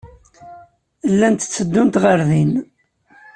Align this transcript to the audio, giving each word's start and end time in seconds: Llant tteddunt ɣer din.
Llant 1.11 1.43
tteddunt 1.47 1.99
ɣer 2.03 2.19
din. 2.29 2.51